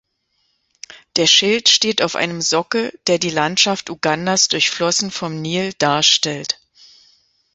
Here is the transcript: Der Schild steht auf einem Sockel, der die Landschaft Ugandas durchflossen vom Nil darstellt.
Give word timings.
Der 1.15 1.27
Schild 1.27 1.69
steht 1.69 2.01
auf 2.01 2.15
einem 2.15 2.41
Sockel, 2.41 2.99
der 3.05 3.19
die 3.19 3.29
Landschaft 3.29 3.91
Ugandas 3.91 4.47
durchflossen 4.47 5.11
vom 5.11 5.39
Nil 5.43 5.73
darstellt. 5.77 6.59